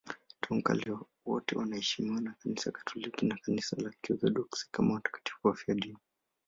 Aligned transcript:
Tangu 0.39 0.63
kale 0.63 0.97
wote 1.25 1.55
wanaheshimiwa 1.55 2.21
na 2.21 2.31
Kanisa 2.39 2.71
Katoliki 2.71 3.25
na 3.25 3.37
Kanisa 3.41 3.75
la 3.75 3.93
Kiorthodoksi 4.01 4.67
kama 4.71 4.93
watakatifu 4.93 5.47
wafiadini. 5.47 5.97